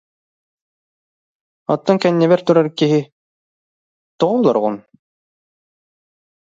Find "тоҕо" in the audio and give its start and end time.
4.19-4.33